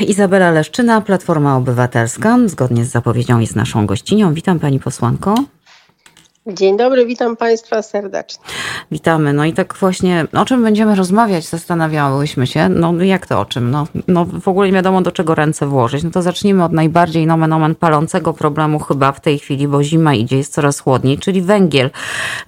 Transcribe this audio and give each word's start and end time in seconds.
Izabela 0.00 0.50
Leszczyna, 0.50 1.00
Platforma 1.00 1.56
Obywatelska. 1.56 2.38
Zgodnie 2.46 2.84
z 2.84 2.90
zapowiedzią 2.90 3.38
jest 3.38 3.56
naszą 3.56 3.86
gościnią. 3.86 4.34
Witam 4.34 4.60
pani 4.60 4.80
posłanko. 4.80 5.34
Dzień 6.48 6.76
dobry, 6.76 7.06
witam 7.06 7.36
Państwa 7.36 7.82
serdecznie. 7.82 8.44
Witamy. 8.92 9.32
No 9.32 9.44
i 9.44 9.52
tak 9.52 9.74
właśnie, 9.80 10.26
o 10.32 10.44
czym 10.44 10.62
będziemy 10.62 10.94
rozmawiać, 10.94 11.44
zastanawiałyśmy 11.44 12.46
się. 12.46 12.68
No 12.68 12.92
jak 13.02 13.26
to 13.26 13.40
o 13.40 13.44
czym? 13.44 13.70
No, 13.70 13.86
no 14.08 14.24
w 14.24 14.48
ogóle 14.48 14.66
nie 14.66 14.72
wiadomo 14.72 15.02
do 15.02 15.12
czego 15.12 15.34
ręce 15.34 15.66
włożyć. 15.66 16.04
No 16.04 16.10
to 16.10 16.22
zacznijmy 16.22 16.64
od 16.64 16.72
najbardziej 16.72 17.26
nomen 17.26 17.52
omen 17.52 17.74
palącego 17.74 18.32
problemu 18.32 18.78
chyba 18.78 19.12
w 19.12 19.20
tej 19.20 19.38
chwili, 19.38 19.68
bo 19.68 19.82
zima 19.82 20.14
idzie, 20.14 20.36
jest 20.36 20.52
coraz 20.52 20.80
chłodniej, 20.80 21.18
czyli 21.18 21.42
węgiel. 21.42 21.90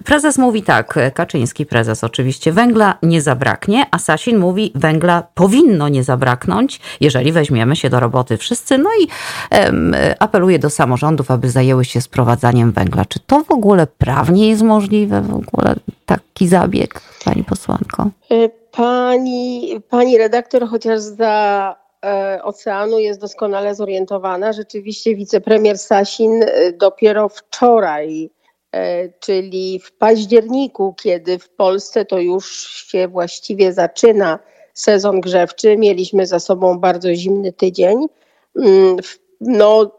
Prezes 0.05 0.37
mówi 0.37 0.63
tak, 0.63 0.99
Kaczyński 1.13 1.65
prezes 1.65 2.03
oczywiście, 2.03 2.51
węgla 2.51 2.97
nie 3.03 3.21
zabraknie, 3.21 3.85
a 3.91 3.99
Sasin 3.99 4.37
mówi 4.37 4.71
węgla 4.75 5.23
powinno 5.33 5.89
nie 5.89 6.03
zabraknąć, 6.03 6.79
jeżeli 7.01 7.31
weźmiemy 7.31 7.75
się 7.75 7.89
do 7.89 7.99
roboty 7.99 8.37
wszyscy. 8.37 8.77
No 8.77 8.89
i 9.01 9.07
um, 9.51 9.95
apeluje 10.19 10.59
do 10.59 10.69
samorządów, 10.69 11.31
aby 11.31 11.49
zajęły 11.49 11.85
się 11.85 12.01
sprowadzaniem 12.01 12.71
węgla. 12.71 13.05
Czy 13.05 13.19
to 13.19 13.43
w 13.43 13.51
ogóle 13.51 13.88
prawnie 13.97 14.49
jest 14.49 14.61
możliwe 14.61 15.21
w 15.21 15.33
ogóle 15.33 15.75
taki 16.05 16.47
zabieg, 16.47 17.01
pani 17.25 17.43
posłanko? 17.43 18.09
Y, 18.31 18.51
pani, 18.71 19.75
pani 19.89 20.17
redaktor, 20.17 20.67
chociaż 20.67 20.99
za 20.99 21.75
e, 22.05 22.39
oceanu 22.43 22.99
jest 22.99 23.21
doskonale 23.21 23.75
zorientowana. 23.75 24.53
Rzeczywiście 24.53 25.15
wicepremier 25.15 25.77
Sasin 25.77 26.43
y, 26.43 26.73
dopiero 26.77 27.29
wczoraj, 27.29 28.29
e, 28.71 29.09
czyli 29.09 29.79
w 29.79 29.91
październiku, 29.91 30.95
kiedy 31.01 31.39
w 31.39 31.49
Polsce 31.49 32.05
to 32.05 32.19
już 32.19 32.67
się 32.67 33.07
właściwie 33.07 33.73
zaczyna 33.73 34.39
sezon 34.73 35.21
grzewczy, 35.21 35.77
mieliśmy 35.77 36.27
za 36.27 36.39
sobą 36.39 36.79
bardzo 36.79 37.15
zimny 37.15 37.53
tydzień. 37.53 38.07
Mm, 38.55 38.97
no, 39.41 39.91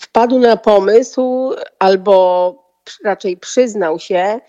wpadł 0.00 0.38
na 0.38 0.56
pomysł 0.56 1.52
albo 1.78 2.61
raczej 3.04 3.36
przyznał 3.36 3.98
się, 3.98 4.40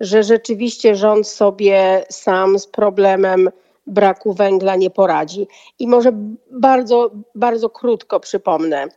że 0.00 0.22
rzeczywiście 0.22 0.96
rząd 0.96 1.28
sobie 1.28 2.04
sam 2.10 2.58
z 2.58 2.66
problemem 2.66 3.50
braku 3.86 4.32
węgla 4.32 4.76
nie 4.76 4.90
poradzi. 4.90 5.46
I 5.78 5.88
może 5.88 6.12
bardzo, 6.50 7.10
bardzo 7.34 7.70
krótko 7.70 8.20
przypomnę. 8.20 8.88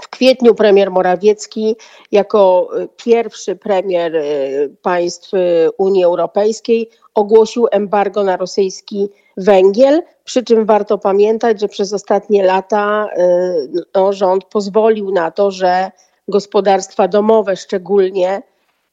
W 0.00 0.08
kwietniu 0.08 0.54
premier 0.54 0.90
Morawiecki, 0.90 1.76
jako 2.12 2.70
pierwszy 2.96 3.56
premier 3.56 4.16
y, 4.16 4.76
państw 4.82 5.34
y, 5.34 5.68
Unii 5.78 6.04
Europejskiej, 6.04 6.90
ogłosił 7.14 7.66
embargo 7.70 8.24
na 8.24 8.36
rosyjski 8.36 9.08
węgiel. 9.36 10.02
Przy 10.24 10.42
czym 10.42 10.66
warto 10.66 10.98
pamiętać, 10.98 11.60
że 11.60 11.68
przez 11.68 11.92
ostatnie 11.92 12.42
lata 12.42 13.08
y, 13.18 13.84
no, 13.94 14.12
rząd 14.12 14.44
pozwolił 14.44 15.10
na 15.10 15.30
to, 15.30 15.50
że 15.50 15.90
gospodarstwa 16.30 17.08
domowe 17.08 17.56
szczególnie 17.56 18.42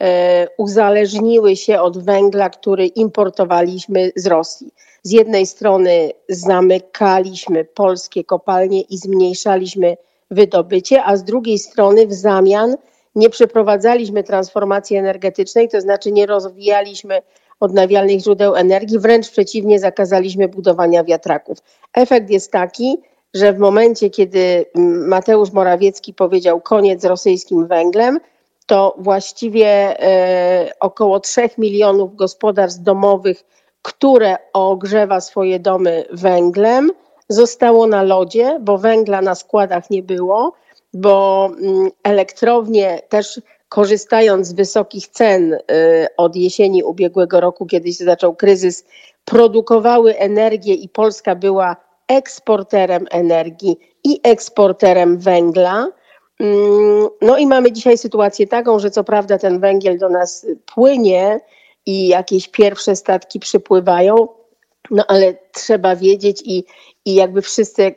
e, 0.03 0.47
uzależniły 0.57 1.55
się 1.55 1.81
od 1.81 2.03
węgla, 2.03 2.49
który 2.49 2.85
importowaliśmy 2.85 4.11
z 4.15 4.27
Rosji. 4.27 4.73
Z 5.03 5.11
jednej 5.11 5.45
strony 5.45 6.11
zamykaliśmy 6.29 7.65
polskie 7.65 8.23
kopalnie 8.23 8.81
i 8.81 8.97
zmniejszaliśmy 8.97 9.97
wydobycie, 10.31 11.03
a 11.03 11.17
z 11.17 11.23
drugiej 11.23 11.59
strony 11.59 12.07
w 12.07 12.13
zamian 12.13 12.75
nie 13.15 13.29
przeprowadzaliśmy 13.29 14.23
transformacji 14.23 14.97
energetycznej, 14.97 15.69
to 15.69 15.81
znaczy 15.81 16.11
nie 16.11 16.25
rozwijaliśmy 16.25 17.21
odnawialnych 17.59 18.19
źródeł 18.19 18.55
energii, 18.55 18.99
wręcz 18.99 19.29
przeciwnie, 19.29 19.79
zakazaliśmy 19.79 20.47
budowania 20.47 21.03
wiatraków. 21.03 21.57
Efekt 21.93 22.29
jest 22.29 22.51
taki, 22.51 22.97
że 23.33 23.53
w 23.53 23.59
momencie, 23.59 24.09
kiedy 24.09 24.65
Mateusz 25.07 25.51
Morawiecki 25.51 26.13
powiedział 26.13 26.61
koniec 26.61 27.05
rosyjskim 27.05 27.67
węglem, 27.67 28.19
to 28.65 28.95
właściwie 28.97 29.67
e, 30.01 30.71
około 30.79 31.19
3 31.19 31.49
milionów 31.57 32.15
gospodarstw 32.15 32.83
domowych, 32.83 33.43
które 33.81 34.37
ogrzewa 34.53 35.21
swoje 35.21 35.59
domy 35.59 36.05
węglem, 36.11 36.91
zostało 37.29 37.87
na 37.87 38.03
lodzie, 38.03 38.57
bo 38.61 38.77
węgla 38.77 39.21
na 39.21 39.35
składach 39.35 39.89
nie 39.89 40.03
było, 40.03 40.53
bo 40.93 41.49
mm, 41.61 41.89
elektrownie 42.03 43.01
też 43.09 43.41
korzystając 43.69 44.47
z 44.47 44.53
wysokich 44.53 45.07
cen 45.07 45.53
e, 45.53 45.59
od 46.17 46.35
jesieni 46.35 46.83
ubiegłego 46.83 47.39
roku, 47.39 47.65
kiedy 47.65 47.93
się 47.93 48.03
zaczął 48.03 48.35
kryzys, 48.35 48.85
produkowały 49.25 50.17
energię 50.17 50.73
i 50.73 50.89
Polska 50.89 51.35
była 51.35 51.86
eksporterem 52.07 53.05
energii 53.11 53.77
i 54.03 54.19
eksporterem 54.23 55.17
węgla. 55.17 55.87
Mm, 56.39 57.07
no 57.21 57.37
i 57.37 57.47
mamy 57.47 57.71
dzisiaj 57.71 57.97
sytuację 57.97 58.47
taką, 58.47 58.79
że 58.79 58.91
co 58.91 59.03
prawda 59.03 59.37
ten 59.37 59.59
węgiel 59.59 59.97
do 59.97 60.09
nas 60.09 60.45
płynie 60.73 61.39
i 61.85 62.07
jakieś 62.07 62.47
pierwsze 62.47 62.95
statki 62.95 63.39
przypływają, 63.39 64.27
no 64.91 65.05
ale 65.07 65.33
trzeba 65.51 65.95
wiedzieć 65.95 66.41
i, 66.45 66.63
i 67.05 67.15
jakby 67.15 67.41
wszyscy, 67.41 67.95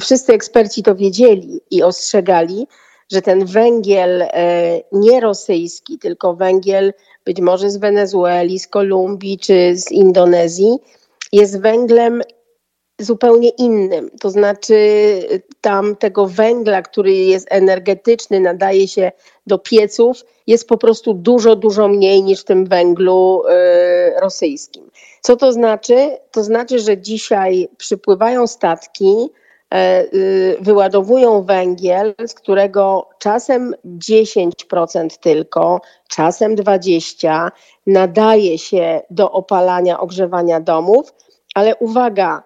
wszyscy 0.00 0.32
eksperci 0.32 0.82
to 0.82 0.94
wiedzieli 0.94 1.60
i 1.70 1.82
ostrzegali, 1.82 2.66
że 3.12 3.22
ten 3.22 3.44
węgiel 3.44 4.22
e, 4.22 4.28
nie 4.92 5.20
rosyjski, 5.20 5.98
tylko 5.98 6.34
węgiel 6.34 6.92
być 7.24 7.40
może 7.40 7.70
z 7.70 7.76
Wenezueli, 7.76 8.58
z 8.58 8.68
Kolumbii 8.68 9.38
czy 9.38 9.76
z 9.76 9.92
Indonezji, 9.92 10.78
jest 11.32 11.60
węglem 11.60 12.22
zupełnie 12.98 13.48
innym. 13.48 14.10
To 14.20 14.30
znaczy, 14.30 14.78
tam 15.60 15.96
tego 15.96 16.26
węgla, 16.26 16.82
który 16.82 17.14
jest 17.14 17.46
energetyczny, 17.50 18.40
nadaje 18.40 18.88
się 18.88 19.12
do 19.46 19.58
pieców, 19.58 20.24
jest 20.46 20.68
po 20.68 20.78
prostu 20.78 21.14
dużo, 21.14 21.56
dużo 21.56 21.88
mniej 21.88 22.22
niż 22.22 22.40
w 22.40 22.44
tym 22.44 22.66
węglu 22.66 23.42
y, 23.46 24.20
rosyjskim. 24.20 24.90
Co 25.20 25.36
to 25.36 25.52
znaczy? 25.52 26.18
To 26.30 26.44
znaczy, 26.44 26.78
że 26.78 26.98
dzisiaj 26.98 27.68
przypływają 27.78 28.46
statki, 28.46 29.30
y, 30.14 30.56
wyładowują 30.60 31.42
węgiel, 31.42 32.14
z 32.26 32.34
którego 32.34 33.08
czasem 33.18 33.74
10% 33.84 35.18
tylko, 35.18 35.80
czasem 36.08 36.56
20% 36.56 37.50
nadaje 37.86 38.58
się 38.58 39.00
do 39.10 39.32
opalania, 39.32 40.00
ogrzewania 40.00 40.60
domów, 40.60 41.14
ale 41.54 41.76
uwaga, 41.76 42.42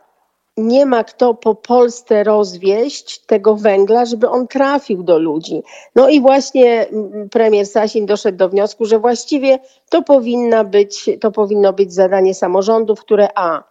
nie 0.61 0.87
ma 0.87 1.05
kto 1.05 1.35
po 1.35 1.55
Polsce 1.55 2.25
rozwieść 2.25 3.19
tego 3.19 3.57
węgla, 3.57 4.05
żeby 4.05 4.29
on 4.29 4.49
trafił 4.49 5.03
do 5.03 5.19
ludzi. 5.19 5.63
No 5.95 6.09
i 6.09 6.21
właśnie 6.21 6.89
mm, 6.89 7.29
premier 7.29 7.67
Sasin 7.67 8.07
doszedł 8.07 8.39
do 8.39 8.49
wniosku, 8.49 8.85
że 8.85 8.99
właściwie 8.99 9.59
to, 9.89 10.03
powinna 10.03 10.65
być, 10.65 11.11
to 11.21 11.31
powinno 11.31 11.73
być 11.73 11.95
zadanie 11.95 12.35
samorządów, 12.35 13.01
które 13.01 13.29
a 13.35 13.63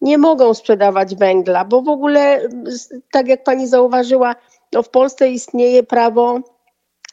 nie 0.00 0.18
mogą 0.18 0.54
sprzedawać 0.54 1.14
węgla, 1.14 1.64
bo 1.64 1.82
w 1.82 1.88
ogóle, 1.88 2.20
mm, 2.20 2.64
tak 3.10 3.28
jak 3.28 3.44
pani 3.44 3.66
zauważyła, 3.66 4.34
no 4.72 4.82
w 4.82 4.88
Polsce 4.88 5.28
istnieje 5.28 5.82
prawo 5.82 6.40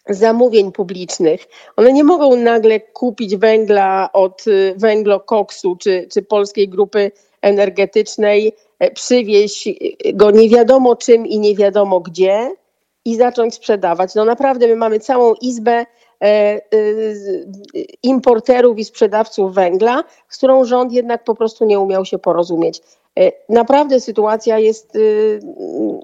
zamówień 0.09 0.72
publicznych. 0.72 1.47
One 1.75 1.93
nie 1.93 2.03
mogą 2.03 2.35
nagle 2.35 2.79
kupić 2.79 3.35
węgla 3.35 4.09
od 4.13 4.47
y, 4.47 4.73
węglokoksu 4.77 5.75
czy, 5.75 6.07
czy 6.11 6.22
polskiej 6.22 6.69
grupy 6.69 7.11
energetycznej 7.41 8.53
przywieźć 8.91 9.69
go 10.13 10.31
nie 10.31 10.49
wiadomo 10.49 10.95
czym 10.95 11.27
i 11.27 11.39
nie 11.39 11.55
wiadomo 11.55 11.99
gdzie 11.99 12.55
i 13.05 13.16
zacząć 13.16 13.53
sprzedawać. 13.53 14.16
No 14.16 14.25
naprawdę 14.25 14.67
my 14.67 14.75
mamy 14.75 14.99
całą 14.99 15.33
izbę 15.33 15.71
e, 15.71 15.85
e, 16.21 16.61
importerów 18.03 18.77
i 18.77 18.85
sprzedawców 18.85 19.53
węgla, 19.53 20.03
z 20.29 20.38
którą 20.38 20.66
rząd 20.66 20.93
jednak 20.93 21.23
po 21.23 21.35
prostu 21.35 21.66
nie 21.66 21.79
umiał 21.79 22.05
się 22.05 22.19
porozumieć. 22.19 22.81
Naprawdę 23.49 23.99
sytuacja 23.99 24.59
jest, 24.59 24.97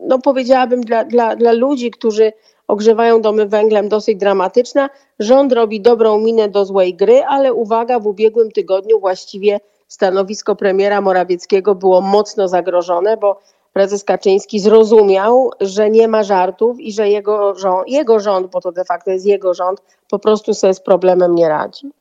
no 0.02 0.20
powiedziałabym, 0.20 0.82
dla, 0.82 1.06
dla, 1.06 1.36
dla 1.36 1.52
ludzi, 1.52 1.92
którzy 1.92 2.34
ogrzewają 2.68 3.22
domy 3.22 3.46
węglem 3.46 3.90
dosyć 3.90 4.18
dramatyczna. 4.18 4.90
Rząd 5.20 5.54
robi 5.54 5.82
dobrą 5.82 6.18
minę 6.18 6.50
do 6.50 6.66
złej 6.66 6.94
gry, 6.94 7.24
ale 7.24 7.54
uwaga, 7.54 8.00
w 8.00 8.08
ubiegłym 8.08 8.52
tygodniu 8.52 9.00
właściwie 9.00 9.60
stanowisko 9.90 10.56
premiera 10.56 11.02
Morawieckiego 11.02 11.76
było 11.76 12.02
mocno 12.02 12.48
zagrożone, 12.48 13.18
bo 13.18 13.40
prezes 13.74 14.04
Kaczyński 14.04 14.60
zrozumiał, 14.60 15.52
że 15.62 15.90
nie 15.90 16.08
ma 16.08 16.24
żartów 16.24 16.80
i 16.80 16.92
że 16.94 17.10
jego 17.10 17.56
rząd, 17.56 17.88
jego 17.88 18.20
rząd, 18.20 18.48
bo 18.48 18.62
to 18.62 18.72
de 18.72 18.86
facto 18.86 19.12
jest 19.12 19.26
jego 19.26 19.54
rząd, 19.54 19.82
po 20.10 20.20
prostu 20.20 20.54
sobie 20.54 20.74
z 20.74 20.80
problemem 20.80 21.36
nie 21.36 21.50
radzi. 21.50 21.92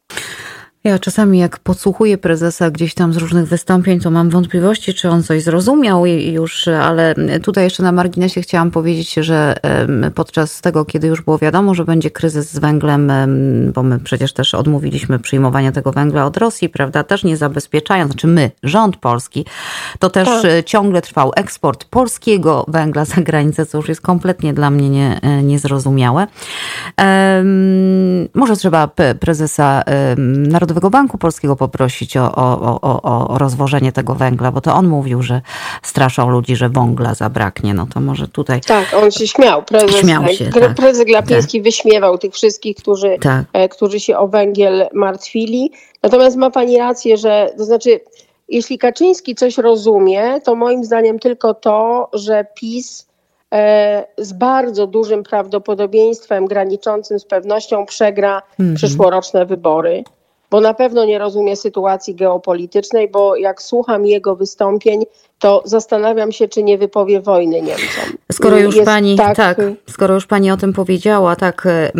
Ja 0.88 0.98
czasami 0.98 1.38
jak 1.38 1.58
podsłuchuję 1.58 2.18
prezesa 2.18 2.70
gdzieś 2.70 2.94
tam 2.94 3.12
z 3.12 3.16
różnych 3.16 3.48
wystąpień, 3.48 4.00
to 4.00 4.10
mam 4.10 4.30
wątpliwości, 4.30 4.94
czy 4.94 5.10
on 5.10 5.22
coś 5.22 5.42
zrozumiał 5.42 6.06
już, 6.06 6.68
ale 6.68 7.14
tutaj 7.42 7.64
jeszcze 7.64 7.82
na 7.82 7.92
marginesie 7.92 8.40
chciałam 8.40 8.70
powiedzieć, 8.70 9.14
że 9.14 9.56
podczas 10.14 10.60
tego, 10.60 10.84
kiedy 10.84 11.06
już 11.06 11.22
było 11.22 11.38
wiadomo, 11.38 11.74
że 11.74 11.84
będzie 11.84 12.10
kryzys 12.10 12.52
z 12.52 12.58
węglem, 12.58 13.12
bo 13.74 13.82
my 13.82 13.98
przecież 13.98 14.32
też 14.32 14.54
odmówiliśmy 14.54 15.18
przyjmowania 15.18 15.72
tego 15.72 15.92
węgla 15.92 16.26
od 16.26 16.36
Rosji, 16.36 16.68
prawda, 16.68 17.04
też 17.04 17.24
nie 17.24 17.36
zabezpieczając, 17.36 18.12
znaczy 18.12 18.26
my, 18.26 18.50
rząd 18.62 18.96
polski, 18.96 19.46
to 19.98 20.10
też 20.10 20.28
tak. 20.28 20.64
ciągle 20.64 21.02
trwał 21.02 21.32
eksport 21.36 21.84
polskiego 21.84 22.64
węgla 22.68 23.04
za 23.04 23.20
granicę, 23.20 23.66
co 23.66 23.78
już 23.78 23.88
jest 23.88 24.00
kompletnie 24.00 24.54
dla 24.54 24.70
mnie 24.70 24.90
nie, 24.90 25.20
niezrozumiałe. 25.42 26.26
Może 28.34 28.56
trzeba 28.56 28.88
prezesa 29.20 29.82
Narodowego 30.48 30.77
Banku 30.80 31.18
Polskiego 31.18 31.56
poprosić 31.56 32.16
o, 32.16 32.34
o, 32.34 32.80
o, 32.80 33.28
o 33.28 33.38
rozwożenie 33.38 33.92
tego 33.92 34.14
węgla, 34.14 34.52
bo 34.52 34.60
to 34.60 34.74
on 34.74 34.88
mówił, 34.88 35.22
że 35.22 35.40
straszą 35.82 36.28
ludzi, 36.30 36.56
że 36.56 36.68
węgla 36.68 37.14
zabraknie. 37.14 37.74
No 37.74 37.86
to 37.94 38.00
może 38.00 38.28
tutaj. 38.28 38.60
Tak, 38.60 38.94
on 39.02 39.10
się 39.10 39.26
śmiał. 39.26 39.62
Prezes, 39.62 39.96
śmiał 39.96 40.28
się, 40.28 40.50
tak. 40.50 40.74
prezes 40.74 41.04
Glapiński 41.04 41.58
tak. 41.58 41.64
wyśmiewał 41.64 42.18
tych 42.18 42.34
wszystkich, 42.34 42.76
którzy, 42.76 43.18
tak. 43.20 43.44
E, 43.52 43.68
którzy 43.68 44.00
się 44.00 44.18
o 44.18 44.28
węgiel 44.28 44.88
martwili. 44.92 45.72
Natomiast 46.02 46.36
ma 46.36 46.50
pani 46.50 46.78
rację, 46.78 47.16
że 47.16 47.50
to 47.56 47.64
znaczy, 47.64 48.00
jeśli 48.48 48.78
Kaczyński 48.78 49.34
coś 49.34 49.58
rozumie, 49.58 50.40
to 50.44 50.54
moim 50.54 50.84
zdaniem 50.84 51.18
tylko 51.18 51.54
to, 51.54 52.08
że 52.12 52.46
PiS 52.54 53.08
E, 53.54 54.06
z 54.18 54.32
bardzo 54.32 54.86
dużym 54.86 55.22
prawdopodobieństwem 55.22 56.46
graniczącym 56.46 57.18
z 57.18 57.24
pewnością 57.24 57.86
przegra 57.86 58.42
mm 58.60 58.72
-hmm. 58.72 58.76
przyszłoroczne 58.76 59.46
wybory 59.46 60.04
bo 60.50 60.60
na 60.60 60.74
pewno 60.74 61.04
nie 61.04 61.18
rozumie 61.18 61.56
sytuacji 61.56 62.14
geopolitycznej, 62.14 63.08
bo 63.08 63.36
jak 63.36 63.62
słucham 63.62 64.06
jego 64.06 64.36
wystąpień, 64.36 65.04
to 65.38 65.62
zastanawiam 65.64 66.32
się, 66.32 66.48
czy 66.48 66.62
nie 66.62 66.78
wypowie 66.78 67.20
wojny 67.20 67.62
Niemcom. 67.62 68.18
Skoro 68.32 68.58
już 68.58 68.76
pani, 68.84 69.16
tak, 69.16 69.36
tak, 69.36 69.60
skoro 69.90 70.14
już 70.14 70.26
pani 70.26 70.50
o 70.50 70.56
tym 70.56 70.72
powiedziała, 70.72 71.36
tak 71.36 71.66
e, 71.66 71.92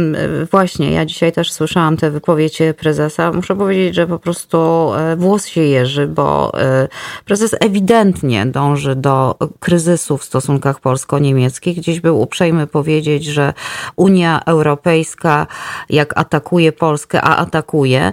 właśnie, 0.51 0.93
ja 0.93 1.05
dzisiaj 1.05 1.33
też 1.33 1.53
słyszałam 1.53 1.97
tę 1.97 2.11
wypowiedź 2.11 2.59
prezesa, 2.79 3.33
muszę 3.33 3.57
powiedzieć, 3.57 3.95
że 3.95 4.07
po 4.07 4.19
prostu 4.19 4.59
e, 4.95 5.17
włos 5.17 5.47
się 5.47 5.61
jeży, 5.61 6.07
bo 6.07 6.53
e, 6.61 6.89
prezes 7.25 7.57
ewidentnie 7.61 8.47
dąży 8.47 8.97
do 8.97 9.35
kryzysu 9.61 10.19
w 10.19 10.25
stosunkach 10.25 10.81
polsko-niemieckich. 10.81 11.77
Gdzieś 11.77 12.01
był 12.01 12.21
uprzejmy 12.21 12.67
powiedzieć, 12.67 13.25
że 13.25 13.53
Unia 13.97 14.41
Europejska 14.47 15.47
jak 15.91 16.19
atakuje 16.19 16.73
Polskę, 16.73 17.23
a 17.23 17.37
atakuje, 17.37 18.13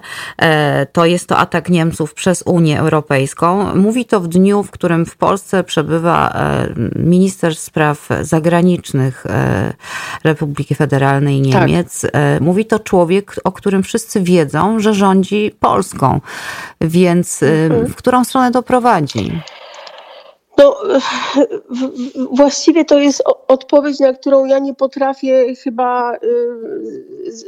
to 0.92 1.06
jest 1.06 1.28
to 1.28 1.38
atak 1.38 1.70
Niemców 1.70 2.14
przez 2.14 2.44
Unię 2.46 2.80
Europejską. 2.80 3.76
Mówi 3.76 4.06
to 4.06 4.20
w 4.20 4.28
dniu, 4.28 4.64
w 4.64 4.72
którym 4.72 5.06
w 5.06 5.15
w 5.16 5.18
Polsce 5.18 5.64
przebywa 5.64 6.30
e, 6.30 6.68
minister 6.96 7.56
spraw 7.56 8.10
zagranicznych 8.22 9.26
e, 9.26 9.74
Republiki 10.24 10.76
Federalnej 10.76 11.42
Niemiec. 11.42 12.02
Tak. 12.02 12.42
Mówi 12.42 12.66
to 12.66 12.80
człowiek, 12.80 13.36
o 13.44 13.52
którym 13.52 13.84
wszyscy 13.84 14.22
wiedzą, 14.22 14.80
że 14.80 14.94
rządzi 14.94 15.56
Polską. 15.60 16.22
Więc 16.82 17.44
mhm. 17.44 17.88
w 17.88 17.96
którą 17.96 18.24
stronę 18.24 18.52
to 18.52 18.64
prowadzi? 18.64 19.42
No, 20.58 20.78
właściwie 22.32 22.86
to 22.86 23.00
jest 23.00 23.24
odpowiedź, 23.48 24.00
na 24.00 24.14
którą 24.14 24.46
ja 24.46 24.60
nie 24.60 24.74
potrafię 24.74 25.56
chyba 25.56 26.14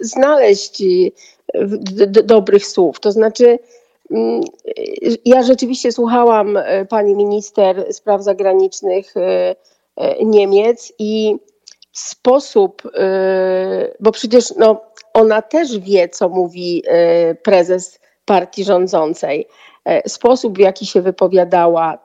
znaleźć 0.01 0.83
dobrych 2.23 2.67
słów. 2.67 2.99
To 2.99 3.11
znaczy, 3.11 3.59
ja 5.25 5.43
rzeczywiście 5.43 5.91
słuchałam 5.91 6.57
e, 6.57 6.85
pani 6.85 7.15
minister 7.15 7.93
spraw 7.93 8.23
zagranicznych 8.23 9.17
e, 9.17 9.55
e, 9.95 10.25
Niemiec 10.25 10.93
i 10.99 11.35
sposób, 11.91 12.81
bo 13.99 14.11
przecież 14.11 14.55
no, 14.55 14.81
ona 15.13 15.41
też 15.41 15.79
wie, 15.79 16.09
co 16.09 16.29
mówi 16.29 16.83
prezes 17.43 17.99
partii 18.25 18.63
rządzącej. 18.63 19.47
Sposób, 20.07 20.57
w 20.57 20.59
jaki 20.59 20.85
się 20.85 21.01
wypowiadała, 21.01 21.97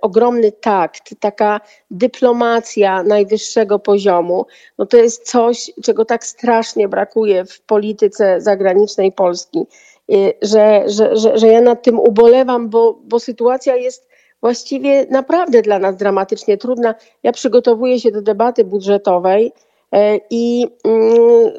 ogromny 0.00 0.52
takt, 0.52 1.14
taka 1.20 1.60
dyplomacja 1.90 3.02
najwyższego 3.02 3.78
poziomu, 3.78 4.46
no 4.78 4.86
to 4.86 4.96
jest 4.96 5.30
coś, 5.30 5.70
czego 5.82 6.04
tak 6.04 6.24
strasznie 6.24 6.88
brakuje 6.88 7.44
w 7.44 7.60
polityce 7.60 8.40
zagranicznej 8.40 9.12
Polski. 9.12 9.66
Y, 10.12 10.34
że, 10.42 10.82
że, 10.86 11.16
że, 11.16 11.38
że 11.38 11.48
ja 11.48 11.60
nad 11.60 11.82
tym 11.82 12.00
ubolewam, 12.00 12.68
bo, 12.68 12.98
bo 13.04 13.20
sytuacja 13.20 13.76
jest 13.76 14.08
właściwie 14.40 15.06
naprawdę 15.10 15.62
dla 15.62 15.78
nas 15.78 15.96
dramatycznie 15.96 16.56
trudna. 16.56 16.94
Ja 17.22 17.32
przygotowuję 17.32 18.00
się 18.00 18.10
do 18.12 18.22
debaty 18.22 18.64
budżetowej 18.64 19.52
e, 19.92 20.20
i 20.30 20.68
mm, 20.84 21.50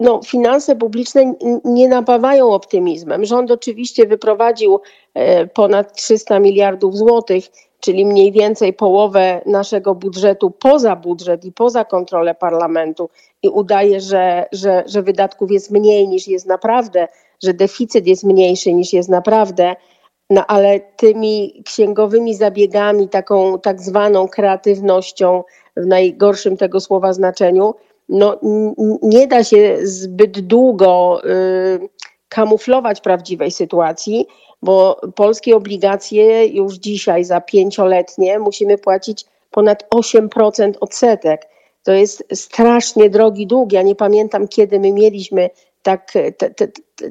no, 0.00 0.20
finanse 0.26 0.76
publiczne 0.76 1.34
nie 1.64 1.88
napawają 1.88 2.50
optymizmem. 2.50 3.24
Rząd 3.24 3.50
oczywiście 3.50 4.06
wyprowadził 4.06 4.80
e, 5.14 5.46
ponad 5.46 5.96
300 5.96 6.38
miliardów 6.38 6.96
złotych, 6.96 7.44
czyli 7.80 8.06
mniej 8.06 8.32
więcej 8.32 8.72
połowę 8.72 9.40
naszego 9.46 9.94
budżetu 9.94 10.50
poza 10.50 10.96
budżet 10.96 11.44
i 11.44 11.52
poza 11.52 11.84
kontrolę 11.84 12.34
parlamentu 12.34 13.10
i 13.42 13.48
udaje, 13.48 14.00
że, 14.00 14.46
że, 14.52 14.84
że 14.86 15.02
wydatków 15.02 15.50
jest 15.50 15.70
mniej 15.70 16.08
niż 16.08 16.28
jest 16.28 16.46
naprawdę 16.46 17.08
że 17.42 17.54
deficyt 17.54 18.06
jest 18.06 18.24
mniejszy 18.24 18.72
niż 18.72 18.92
jest 18.92 19.08
naprawdę, 19.08 19.76
no 20.30 20.46
ale 20.46 20.80
tymi 20.80 21.62
księgowymi 21.64 22.34
zabiegami, 22.34 23.08
taką 23.08 23.58
tak 23.58 23.82
zwaną 23.82 24.28
kreatywnością 24.28 25.44
w 25.76 25.86
najgorszym 25.86 26.56
tego 26.56 26.80
słowa 26.80 27.12
znaczeniu, 27.12 27.74
no 28.08 28.40
nie 29.02 29.26
da 29.26 29.44
się 29.44 29.78
zbyt 29.82 30.40
długo 30.40 31.20
y, 31.24 31.88
kamuflować 32.28 33.00
prawdziwej 33.00 33.50
sytuacji, 33.50 34.26
bo 34.62 35.00
polskie 35.14 35.56
obligacje 35.56 36.46
już 36.46 36.74
dzisiaj 36.74 37.24
za 37.24 37.40
pięcioletnie 37.40 38.38
musimy 38.38 38.78
płacić 38.78 39.24
ponad 39.50 39.86
8% 39.94 40.72
odsetek. 40.80 41.48
To 41.82 41.92
jest 41.92 42.24
strasznie 42.34 43.10
drogi 43.10 43.46
dług. 43.46 43.72
Ja 43.72 43.82
nie 43.82 43.94
pamiętam, 43.94 44.48
kiedy 44.48 44.80
my 44.80 44.92
mieliśmy 44.92 45.50
tak, 45.82 46.12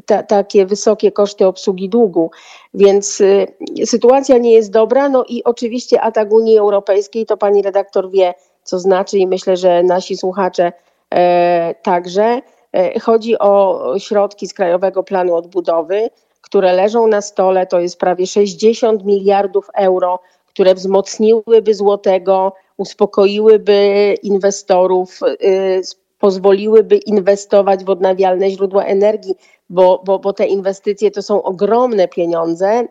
te, 0.06 0.24
takie 0.24 0.66
wysokie 0.66 1.12
koszty 1.12 1.48
obsługi 1.48 1.90
długu. 1.90 2.32
Więc 2.74 3.22
y, 3.22 3.48
sytuacja 3.86 4.38
nie 4.38 4.54
jest 4.54 4.72
dobra. 4.72 5.10
No 5.10 5.26
i 5.28 5.44
oczywiście 5.44 6.02
atak 6.02 6.32
Unii 6.32 6.58
Europejskiej, 6.58 7.26
to 7.26 7.38
pani 7.38 7.62
redaktor 7.62 8.12
wie, 8.12 8.34
co 8.64 8.80
znaczy 8.80 9.18
i 9.18 9.28
myślę, 9.28 9.58
że 9.58 9.84
nasi 9.84 10.18
słuchacze 10.18 10.72
e, 11.10 11.76
także. 11.84 12.42
E, 12.74 13.00
chodzi 13.00 13.40
o 13.40 13.80
środki 13.98 14.48
z 14.48 14.54
Krajowego 14.54 15.04
Planu 15.04 15.36
Odbudowy, 15.36 16.10
które 16.42 16.74
leżą 16.74 17.08
na 17.08 17.22
stole. 17.22 17.68
To 17.68 17.80
jest 17.80 18.00
prawie 18.00 18.28
60 18.28 19.06
miliardów 19.06 19.68
euro, 19.76 20.20
które 20.48 20.76
wzmocniłyby 20.76 21.74
złotego, 21.74 22.54
uspokoiłyby 22.78 24.16
inwestorów, 24.24 25.20
y, 25.44 25.82
pozwoliłyby 26.24 26.98
inwestować 26.98 27.84
w 27.84 27.90
odnawialne 27.90 28.50
źródła 28.50 28.84
energii, 28.84 29.36
bo, 29.70 30.02
bo, 30.06 30.20
bo 30.20 30.34
te 30.34 30.46
inwestycje 30.46 31.12
to 31.12 31.22
są 31.22 31.44
ogromne 31.44 32.08
pieniądze, 32.08 32.88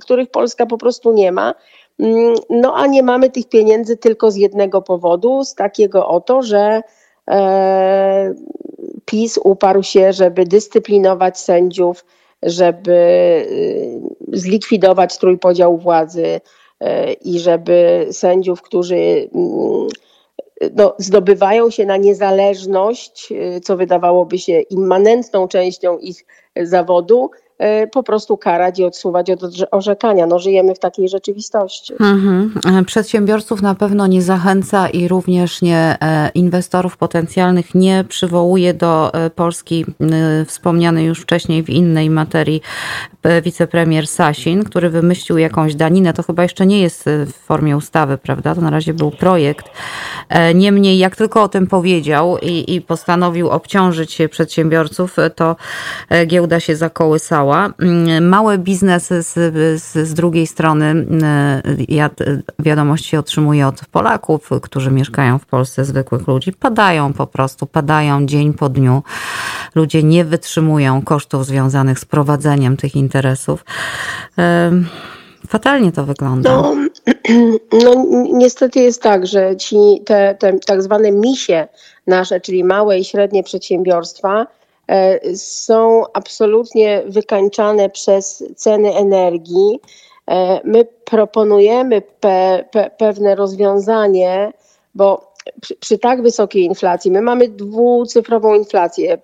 których 0.00 0.30
Polska 0.30 0.66
po 0.66 0.78
prostu 0.78 1.12
nie 1.12 1.32
ma. 1.32 1.54
Mm, 1.98 2.34
no 2.50 2.74
a 2.74 2.86
nie 2.86 3.02
mamy 3.02 3.30
tych 3.30 3.48
pieniędzy 3.48 3.96
tylko 3.96 4.30
z 4.30 4.36
jednego 4.36 4.82
powodu, 4.82 5.44
z 5.44 5.54
takiego 5.54 6.08
oto, 6.08 6.42
że 6.42 6.80
e, 7.30 8.34
PiS 9.04 9.38
uparł 9.44 9.82
się, 9.82 10.12
żeby 10.12 10.44
dyscyplinować 10.44 11.38
sędziów, 11.38 12.04
żeby 12.42 12.92
y, 13.50 14.00
zlikwidować 14.32 15.18
trójpodział 15.18 15.78
władzy 15.78 16.40
e, 16.80 17.12
i 17.12 17.38
żeby 17.38 18.06
sędziów, 18.10 18.62
którzy 18.62 19.28
mm, 19.34 19.88
no, 20.74 20.94
zdobywają 20.98 21.70
się 21.70 21.86
na 21.86 21.96
niezależność, 21.96 23.32
y, 23.32 23.60
co 23.60 23.76
wydawałoby 23.76 24.38
się 24.38 24.60
immanentną 24.60 25.48
częścią 25.48 25.98
ich 25.98 26.26
zawodu, 26.56 27.30
po 27.92 28.02
prostu 28.02 28.36
karać 28.36 28.78
i 28.78 28.84
odsuwać 28.84 29.30
od 29.30 29.40
orzekania. 29.70 30.26
No, 30.26 30.38
żyjemy 30.38 30.74
w 30.74 30.78
takiej 30.78 31.08
rzeczywistości. 31.08 31.92
Mhm. 32.00 32.84
Przedsiębiorców 32.84 33.62
na 33.62 33.74
pewno 33.74 34.06
nie 34.06 34.22
zachęca 34.22 34.88
i 34.88 35.08
również 35.08 35.62
nie 35.62 35.96
e, 36.00 36.30
inwestorów 36.34 36.96
potencjalnych 36.96 37.74
nie 37.74 38.04
przywołuje 38.08 38.74
do 38.74 39.14
e, 39.14 39.30
Polski 39.30 39.84
wspomniany 40.46 41.04
już 41.04 41.20
wcześniej 41.20 41.62
w 41.62 41.70
innej 41.70 42.10
materii 42.10 42.60
e, 43.22 43.42
wicepremier 43.42 44.06
Sasin, 44.06 44.64
który 44.64 44.90
wymyślił 44.90 45.38
jakąś 45.38 45.74
daninę. 45.74 46.12
To 46.12 46.22
chyba 46.22 46.42
jeszcze 46.42 46.66
nie 46.66 46.80
jest 46.80 47.04
w 47.26 47.32
formie 47.32 47.76
ustawy, 47.76 48.18
prawda? 48.18 48.54
To 48.54 48.60
na 48.60 48.70
razie 48.70 48.94
był 48.94 49.10
projekt 49.10 49.66
Niemniej, 50.54 50.98
jak 50.98 51.16
tylko 51.16 51.42
o 51.42 51.48
tym 51.48 51.66
powiedział 51.66 52.38
i, 52.38 52.74
i 52.74 52.80
postanowił 52.80 53.48
obciążyć 53.48 54.18
przedsiębiorców, 54.30 55.16
to 55.34 55.56
giełda 56.26 56.60
się 56.60 56.76
zakołysała. 56.76 57.47
Mm, 57.54 58.28
małe 58.28 58.58
biznesy 58.58 59.22
z, 59.22 59.34
z, 59.82 60.08
z 60.08 60.14
drugiej 60.14 60.46
strony, 60.46 61.06
ja 61.88 62.10
wiadomości 62.58 63.16
otrzymuję 63.16 63.66
od 63.66 63.80
Polaków, 63.92 64.50
którzy 64.62 64.90
mieszkają 64.90 65.38
w 65.38 65.46
Polsce, 65.46 65.84
zwykłych 65.84 66.28
ludzi, 66.28 66.52
padają 66.52 67.12
po 67.12 67.26
prostu, 67.26 67.66
padają 67.66 68.26
dzień 68.26 68.52
po 68.52 68.68
dniu. 68.68 69.02
Ludzie 69.74 70.02
nie 70.02 70.24
wytrzymują 70.24 71.02
kosztów 71.02 71.46
związanych 71.46 71.98
z 71.98 72.04
prowadzeniem 72.04 72.76
tych 72.76 72.96
interesów. 72.96 73.64
Fatalnie 75.48 75.92
to 75.92 76.04
wygląda. 76.04 76.50
No, 76.50 76.74
no 77.84 78.06
niestety 78.32 78.80
jest 78.80 79.02
tak, 79.02 79.26
że 79.26 79.56
ci 79.56 79.76
te, 80.04 80.34
te 80.34 80.58
tak 80.58 80.82
zwane 80.82 81.12
misie 81.12 81.68
nasze, 82.06 82.40
czyli 82.40 82.64
małe 82.64 82.98
i 82.98 83.04
średnie 83.04 83.42
przedsiębiorstwa, 83.42 84.46
są 85.34 86.04
absolutnie 86.12 87.02
wykańczane 87.06 87.90
przez 87.90 88.44
ceny 88.56 88.94
energii. 88.94 89.80
E, 90.28 90.60
my 90.64 90.84
proponujemy 91.04 92.02
pe, 92.20 92.64
pe, 92.70 92.90
pewne 92.98 93.34
rozwiązanie, 93.34 94.52
bo 94.94 95.32
przy, 95.60 95.76
przy, 95.76 95.98
tak 95.98 96.22
wysokiej 96.22 96.64
inflacji, 96.64 97.10
my 97.10 97.22
mamy 97.22 97.48
dwucyfrową 97.48 98.54
inflację, 98.54 99.18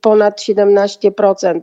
ponad 0.00 0.40
17%, 0.40 1.60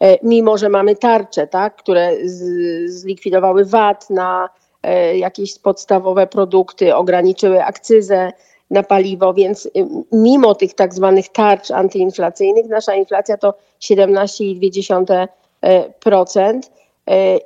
e, 0.00 0.18
mimo 0.22 0.58
że 0.58 0.68
mamy 0.68 0.96
tarcze, 0.96 1.46
tak, 1.46 1.76
które 1.76 2.16
z, 2.24 2.42
zlikwidowały 2.90 3.64
VAT 3.64 4.10
na 4.10 4.48
e, 4.82 5.18
jakieś 5.18 5.58
podstawowe 5.58 6.26
produkty, 6.26 6.94
ograniczyły 6.94 7.64
akcyzę 7.64 8.32
na 8.74 8.82
paliwo, 8.82 9.34
więc 9.34 9.68
mimo 10.12 10.54
tych 10.54 10.74
tak 10.74 10.94
zwanych 10.94 11.28
tarcz 11.28 11.70
antyinflacyjnych, 11.70 12.68
nasza 12.68 12.94
inflacja 12.94 13.36
to 13.36 13.54
17,2%. 13.80 16.60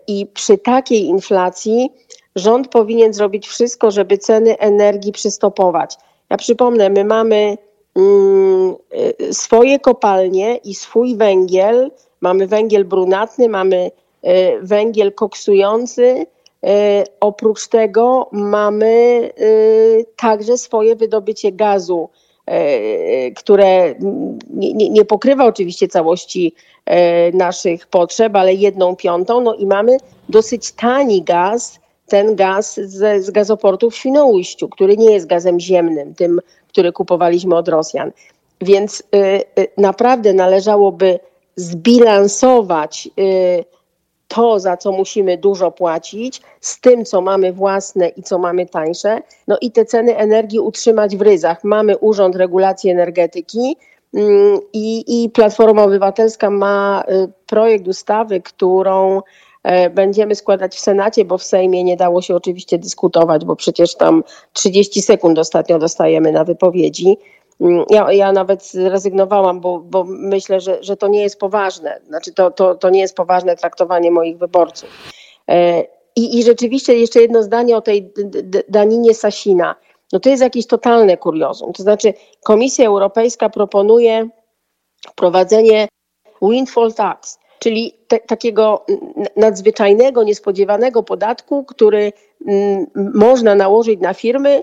I 0.07 0.27
przy 0.35 0.59
takiej 0.59 1.05
inflacji 1.05 1.91
rząd 2.37 2.69
powinien 2.69 3.13
zrobić 3.13 3.49
wszystko, 3.49 3.91
żeby 3.91 4.19
ceny 4.19 4.59
energii 4.59 5.13
przystopować. 5.13 5.97
Ja 6.31 6.37
przypomnę, 6.37 6.91
my 6.91 7.05
mamy 7.05 7.59
mm, 7.97 8.75
y, 9.21 9.35
swoje 9.35 9.79
kopalnie 9.79 10.57
i 10.57 10.75
swój 10.75 11.17
węgiel. 11.17 11.91
Mamy 12.21 12.47
węgiel 12.47 12.85
brunatny, 12.85 13.49
mamy 13.49 13.91
y, 14.25 14.29
węgiel 14.63 15.13
koksujący. 15.13 16.27
Y, 16.67 17.05
oprócz 17.21 17.69
tego 17.69 18.29
mamy 18.33 19.31
także 20.17 20.59
swoje 20.59 20.97
wydobycie 20.97 21.53
gazu, 21.53 22.09
które 23.37 23.95
nie, 24.51 24.91
nie, 24.91 25.05
pokrywa 25.05 25.45
oczywiście 25.45 25.89
całości 25.89 26.55
naszych 27.33 27.87
potrzeb, 27.87 28.37
ale 28.37 28.55
jedną 28.55 28.97
piątą. 28.97 29.41
No 29.41 29.55
i 29.55 29.67
mamy 29.67 29.97
dosyć 30.29 30.73
tani 30.73 31.23
gaz, 31.23 31.81
ten 32.07 32.37
gaz 32.37 32.75
z, 32.75 33.25
z 33.25 33.31
gazoportu 33.31 33.91
w 33.91 33.97
Świnoujściu, 33.97 34.69
który 34.69 34.97
nie 34.97 35.13
jest 35.13 35.27
gazem 35.27 35.61
ziemnym, 35.61 36.15
tym, 36.15 36.41
który 36.69 36.93
kupowaliśmy 36.93 37.57
od 37.57 37.69
Rosjan. 37.69 38.13
Więc 38.61 39.03
naprawdę 39.77 40.33
należałoby 40.33 41.19
zbilansować 41.57 43.09
to, 44.29 44.61
za 44.61 44.77
co 44.77 44.93
musimy 44.93 45.39
dużo 45.39 45.71
płacić, 45.71 46.43
z 46.61 46.81
tym, 46.81 47.05
co 47.05 47.21
mamy 47.21 47.53
własne 47.53 48.09
i 48.09 48.23
co 48.23 48.39
mamy 48.39 48.67
tańsze, 48.67 49.23
no 49.49 49.59
i 49.61 49.73
te 49.73 49.85
ceny 49.85 50.17
energii 50.17 50.61
utrzymać 50.61 51.17
w 51.17 51.23
ryzach. 51.23 51.65
Mamy 51.65 51.99
Urząd 51.99 52.37
Regulacji 52.37 52.91
Energetyki, 52.91 53.77
mm, 54.15 54.59
i, 54.73 55.25
i 55.25 55.31
Platforma 55.31 55.83
Obywatelska 55.83 56.51
ma 56.51 57.05
y, 57.09 57.29
projekt 57.47 57.89
ustawy, 57.89 58.41
którą 58.41 59.23
E, 59.63 59.91
będziemy 59.91 60.35
składać 60.35 60.77
w 60.77 60.81
Senacie, 60.81 61.25
bo 61.25 61.39
w 61.39 61.43
Sejmie 61.43 61.85
nie 61.85 61.97
dało 61.97 62.23
się 62.23 62.35
oczywiście 62.35 62.79
dyskutować, 62.79 63.45
bo 63.45 63.57
przecież 63.57 63.95
tam 63.95 64.25
30 64.53 65.03
sekund 65.03 65.39
ostatnio 65.39 65.79
dostajemy 65.79 66.33
na 66.33 66.45
wypowiedzi. 66.45 67.17
Mm, 67.61 67.85
ja, 67.91 68.13
ja 68.13 68.33
nawet 68.33 68.67
zrezygnowałam, 68.67 69.61
bo, 69.61 69.79
bo 69.79 70.05
myślę, 70.09 70.61
że, 70.61 70.79
że 70.83 70.97
to 70.97 71.09
nie 71.09 71.23
jest 71.23 71.39
poważne. 71.39 72.01
Znaczy, 72.09 72.33
to, 72.33 72.51
to, 72.51 72.75
to 72.75 72.91
nie 72.91 73.01
jest 73.01 73.17
poważne 73.17 73.57
traktowanie 73.57 74.11
moich 74.11 74.39
wyborców. 74.39 74.89
E, 75.49 75.85
I, 76.17 76.39
I 76.39 76.43
rzeczywiście 76.43 76.95
jeszcze 76.95 77.21
jedno 77.21 77.43
zdanie 77.43 77.77
o 77.77 77.81
tej 77.81 78.13
daninie 78.69 79.15
Sasina. 79.15 79.75
No 80.13 80.21
to 80.21 80.29
jest 80.29 80.43
jakieś 80.43 80.67
totalne 80.67 81.17
kuriozum. 81.17 81.73
To 81.73 81.83
znaczy, 81.83 82.15
Komisja 82.45 82.87
Europejska 82.87 83.49
proponuje 83.49 84.29
wprowadzenie 85.07 85.89
windfall 86.43 86.93
tax 86.95 87.39
czyli 87.59 87.95
te, 88.09 88.19
takiego 88.19 88.87
nadzwyczajnego, 89.37 90.23
niespodziewanego 90.23 91.03
podatku, 91.03 91.65
który 91.65 92.13
m, 92.47 92.87
można 93.15 93.55
nałożyć 93.55 94.01
na 94.01 94.15
firmy, 94.15 94.61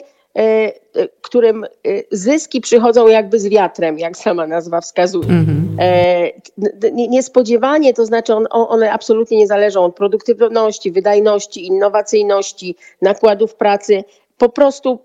którym 1.22 1.64
e, 1.64 1.68
zyski 2.12 2.62
przychodzą 2.62 3.08
jakby 3.08 3.40
z 3.40 3.48
wiatrem, 3.48 4.00
jak 4.00 4.18
sama 4.18 4.48
nazwa 4.48 4.82
wskazuje. 4.82 5.30
Mm 5.30 5.46
-hmm. 5.46 7.10
Niespodziewanie, 7.10 7.94
to 7.94 8.06
znaczy 8.06 8.34
on, 8.34 8.48
one 8.52 8.94
absolutnie 8.94 9.38
nie 9.38 9.48
zależą 9.48 9.84
od 9.84 9.96
produktywności, 9.96 10.92
wydajności, 10.92 11.68
innowacyjności, 11.68 12.76
nakładów 13.02 13.56
pracy. 13.56 14.04
Po 14.38 14.50
prostu 14.50 15.00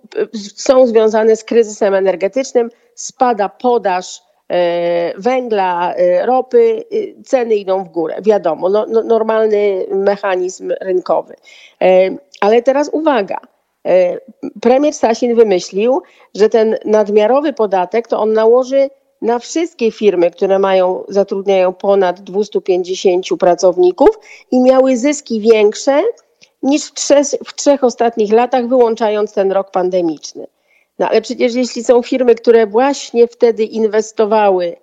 są 0.54 0.86
związane 0.86 1.36
z 1.36 1.44
kryzysem 1.44 1.94
energetycznym, 1.94 2.70
spada 2.94 3.48
podaż 3.48 4.22
E, 4.50 5.12
węgla, 5.18 5.94
e, 5.94 6.26
ropy, 6.26 6.84
e, 6.90 7.22
ceny 7.24 7.56
idą 7.56 7.84
w 7.84 7.88
górę. 7.88 8.16
Wiadomo, 8.22 8.68
no, 8.68 8.86
no, 8.88 9.02
normalny 9.02 9.86
mechanizm 9.90 10.72
rynkowy. 10.80 11.34
Ale 12.40 12.62
teraz 12.62 12.88
uwaga. 12.92 13.36
Premier 14.60 14.94
Sasin 14.94 15.34
wymyślił, 15.34 16.02
że 16.34 16.48
ten 16.48 16.76
nadmiarowy 16.84 17.52
podatek 17.52 18.08
to 18.08 18.20
on 18.20 18.32
nałoży 18.32 18.90
na 19.22 19.38
wszystkie 19.38 19.90
firmy, 19.90 20.30
które 20.30 20.58
mają, 20.58 21.04
zatrudniają 21.08 21.72
ponad 21.72 22.20
250 22.20 23.26
pracowników 23.38 24.08
i 24.50 24.60
miały 24.60 24.96
zyski 24.96 25.40
większe 25.40 26.02
niż 26.62 26.84
w 26.84 26.94
trzech, 26.94 27.26
w 27.46 27.54
trzech 27.54 27.84
ostatnich 27.84 28.32
latach, 28.32 28.68
wyłączając 28.68 29.32
ten 29.32 29.52
rok 29.52 29.70
pandemiczny. 29.70 30.46
No 30.98 31.08
ale 31.08 31.22
przecież 31.22 31.54
jeśli 31.54 31.84
są 31.84 32.02
firmy, 32.02 32.34
które 32.34 32.66
właśnie 32.66 33.26
wtedy 33.26 33.64
inwestowały 33.64 34.76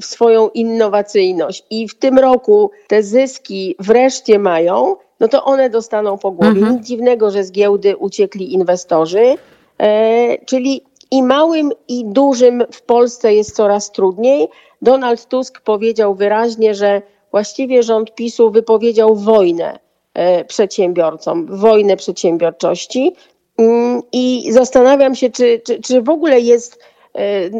w 0.00 0.04
swoją 0.04 0.48
innowacyjność 0.48 1.64
i 1.70 1.88
w 1.88 1.98
tym 1.98 2.18
roku 2.18 2.70
te 2.86 3.02
zyski 3.02 3.76
wreszcie 3.78 4.38
mają, 4.38 4.96
no 5.20 5.28
to 5.28 5.44
one 5.44 5.70
dostaną 5.70 6.18
po 6.18 6.30
głowie. 6.30 6.50
Mhm. 6.50 6.76
Nic 6.76 6.86
dziwnego, 6.86 7.30
że 7.30 7.44
z 7.44 7.52
giełdy 7.52 7.96
uciekli 7.96 8.54
inwestorzy, 8.54 9.34
e, 9.78 10.38
czyli 10.44 10.82
i 11.10 11.22
małym, 11.22 11.72
i 11.88 12.04
dużym 12.04 12.64
w 12.72 12.82
Polsce 12.82 13.34
jest 13.34 13.56
coraz 13.56 13.92
trudniej. 13.92 14.48
Donald 14.82 15.26
Tusk 15.26 15.60
powiedział 15.60 16.14
wyraźnie, 16.14 16.74
że 16.74 17.02
właściwie 17.30 17.82
rząd 17.82 18.14
PiSu 18.14 18.50
wypowiedział 18.50 19.16
wojnę 19.16 19.78
e, 20.14 20.44
przedsiębiorcom, 20.44 21.46
wojnę 21.50 21.96
przedsiębiorczości. 21.96 23.12
Mm, 23.58 24.02
I 24.12 24.52
zastanawiam 24.52 25.14
się, 25.14 25.30
czy, 25.30 25.60
czy, 25.64 25.80
czy 25.80 26.02
w 26.02 26.08
ogóle 26.08 26.40
jest, 26.40 26.78
e, 27.14 27.50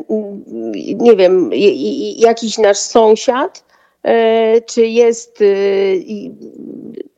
nie 0.95 1.17
wiem, 1.17 1.51
jakiś 2.17 2.59
nasz 2.59 2.79
sąsiad, 2.79 3.65
e, 4.03 4.61
czy 4.61 4.87
jest 4.87 5.43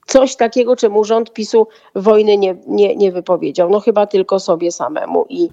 coś 0.09 0.37
takiego, 0.37 0.77
czemu 0.77 1.05
rząd 1.05 1.33
PiSu 1.33 1.67
wojny 1.95 2.37
nie, 2.37 2.57
nie, 2.67 2.97
nie 2.97 3.13
wypowiedział. 3.13 3.71
No 3.71 3.81
chyba 3.81 4.07
tylko 4.07 4.41
sobie 4.41 4.73
samemu 4.73 5.27
i 5.29 5.49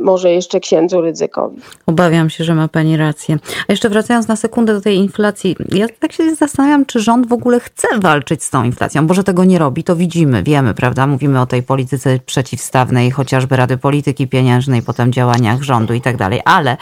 może 0.00 0.30
jeszcze 0.30 0.60
księdzu 0.60 1.00
ryzykowi. 1.00 1.56
Obawiam 1.86 2.30
się, 2.30 2.44
że 2.44 2.54
ma 2.54 2.68
pani 2.68 2.96
rację. 2.96 3.38
A 3.68 3.72
jeszcze 3.72 3.88
wracając 3.88 4.28
na 4.28 4.36
sekundę 4.36 4.74
do 4.74 4.80
tej 4.80 4.96
inflacji, 4.96 5.56
ja 5.68 5.86
tak 6.00 6.12
się 6.12 6.34
zastanawiam, 6.34 6.86
czy 6.86 7.00
rząd 7.00 7.28
w 7.28 7.32
ogóle 7.32 7.60
chce 7.60 7.88
walczyć 7.98 8.44
z 8.44 8.50
tą 8.50 8.64
inflacją, 8.64 9.06
bo 9.06 9.14
że 9.14 9.24
tego 9.24 9.44
nie 9.44 9.58
robi, 9.58 9.84
to 9.84 9.96
widzimy, 9.96 10.42
wiemy, 10.42 10.74
prawda? 10.74 11.06
Mówimy 11.06 11.40
o 11.40 11.46
tej 11.46 11.62
polityce 11.62 12.18
przeciwstawnej, 12.26 13.10
chociażby 13.10 13.56
Rady 13.56 13.76
Polityki 13.76 14.28
Pieniężnej, 14.28 14.82
potem 14.82 15.12
działaniach 15.12 15.62
rządu 15.62 15.94
i 15.94 16.00
tak 16.00 16.16
dalej, 16.16 16.40
ale 16.44 16.76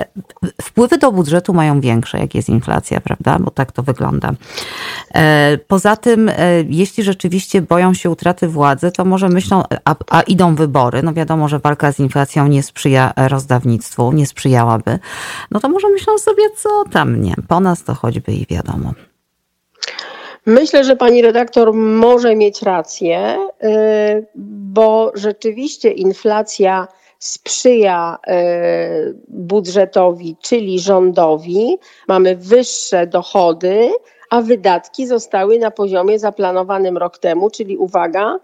e, 0.00 0.04
wpływy 0.62 0.98
do 0.98 1.12
budżetu 1.12 1.54
mają 1.54 1.80
większe, 1.80 2.18
jak 2.18 2.34
jest 2.34 2.48
inflacja, 2.48 3.00
prawda? 3.00 3.38
Bo 3.40 3.50
tak 3.50 3.72
to 3.72 3.82
wygląda. 3.82 4.32
E, 5.14 5.58
poza 5.68 5.96
tym, 5.96 6.30
jeśli 6.68 7.04
rzeczywiście 7.04 7.62
boją 7.62 7.94
się 7.94 8.10
utraty 8.10 8.48
władzy, 8.48 8.92
to 8.92 9.04
może 9.04 9.28
myślą, 9.28 9.62
a, 9.84 9.94
a 10.10 10.22
idą 10.22 10.54
wybory, 10.54 11.02
no 11.02 11.12
wiadomo, 11.12 11.48
że 11.48 11.58
walka 11.58 11.92
z 11.92 11.98
inflacją 11.98 12.07
nie 12.48 12.62
sprzyja 12.62 13.12
rozdawnictwu, 13.16 14.12
nie 14.12 14.26
sprzyjałaby, 14.26 14.98
no 15.50 15.60
to 15.60 15.68
może 15.68 15.88
myślą 15.88 16.18
sobie, 16.18 16.42
co 16.56 16.84
tam 16.92 17.20
nie. 17.20 17.34
Po 17.48 17.60
nas 17.60 17.84
to 17.84 17.94
choćby 17.94 18.32
i 18.32 18.46
wiadomo. 18.46 18.92
Myślę, 20.46 20.84
że 20.84 20.96
pani 20.96 21.22
redaktor 21.22 21.74
może 21.74 22.36
mieć 22.36 22.62
rację, 22.62 23.38
y, 23.64 24.26
bo 24.36 25.12
rzeczywiście 25.14 25.90
inflacja 25.90 26.88
sprzyja 27.18 28.18
y, 28.28 29.18
budżetowi, 29.28 30.36
czyli 30.42 30.80
rządowi. 30.80 31.78
Mamy 32.08 32.36
wyższe 32.36 33.06
dochody, 33.06 33.90
a 34.30 34.40
wydatki 34.40 35.06
zostały 35.06 35.58
na 35.58 35.70
poziomie 35.70 36.18
zaplanowanym 36.18 36.96
rok 36.96 37.18
temu, 37.18 37.50
czyli 37.50 37.76
uwaga, 37.76 38.40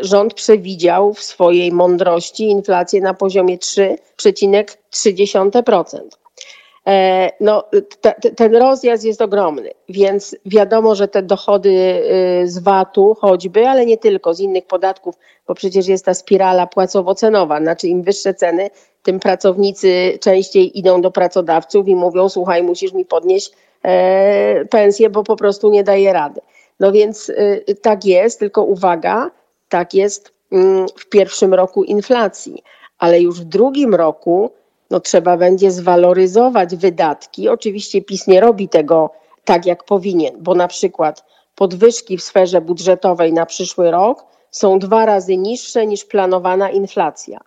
rząd 0.00 0.34
przewidział 0.34 1.14
w 1.14 1.22
swojej 1.22 1.72
mądrości 1.72 2.44
inflację 2.44 3.00
na 3.00 3.14
poziomie 3.14 3.58
3,3%. 3.58 6.00
E, 6.86 7.30
no, 7.40 7.64
ten 8.36 8.56
rozjazd 8.56 9.04
jest 9.04 9.22
ogromny, 9.22 9.70
więc 9.88 10.36
wiadomo, 10.46 10.94
że 10.94 11.08
te 11.08 11.22
dochody 11.22 11.70
y, 11.70 12.48
z 12.48 12.58
VAT-u 12.58 13.14
choćby, 13.14 13.68
ale 13.68 13.86
nie 13.86 13.98
tylko, 13.98 14.34
z 14.34 14.40
innych 14.40 14.66
podatków, 14.66 15.14
bo 15.48 15.54
przecież 15.54 15.88
jest 15.88 16.04
ta 16.04 16.14
spirala 16.14 16.66
płacowo-cenowa, 16.66 17.62
znaczy 17.62 17.88
im 17.88 18.02
wyższe 18.02 18.34
ceny, 18.34 18.70
tym 19.02 19.20
pracownicy 19.20 20.18
częściej 20.20 20.78
idą 20.78 21.00
do 21.00 21.10
pracodawców 21.10 21.88
i 21.88 21.96
mówią, 21.96 22.28
słuchaj, 22.28 22.62
musisz 22.62 22.92
mi 22.92 23.04
podnieść 23.04 23.52
e, 23.82 24.64
pensję, 24.64 25.10
bo 25.10 25.24
po 25.24 25.36
prostu 25.36 25.70
nie 25.70 25.84
daje 25.84 26.12
rady. 26.12 26.40
No 26.80 26.92
więc 26.92 27.32
tak 27.82 28.04
jest, 28.04 28.38
tylko 28.38 28.62
uwaga, 28.62 29.30
tak 29.68 29.94
jest 29.94 30.32
mm, 30.52 30.86
w 30.96 31.08
pierwszym 31.08 31.54
roku 31.54 31.84
inflacji, 31.84 32.62
ale 32.98 33.20
już 33.20 33.40
w 33.40 33.44
drugim 33.44 33.94
roku 33.94 34.50
no 34.90 35.00
trzeba 35.00 35.36
będzie 35.36 35.70
zwaloryzować 35.70 36.76
wydatki. 36.76 37.48
Oczywiście 37.48 38.02
PiS 38.02 38.26
nie 38.26 38.40
robi 38.40 38.68
tego 38.68 39.10
tak, 39.44 39.66
jak 39.66 39.84
powinien, 39.84 40.34
bo 40.38 40.54
na 40.54 40.68
przykład 40.68 41.24
podwyżki 41.54 42.16
w 42.16 42.22
sferze 42.22 42.60
budżetowej 42.60 43.32
na 43.32 43.46
przyszły 43.46 43.90
rok 43.90 44.24
są 44.50 44.78
dwa 44.78 45.06
razy 45.06 45.36
niższe 45.36 45.86
niż 45.86 46.04
planowana 46.04 46.70
inflacja, 46.70 47.40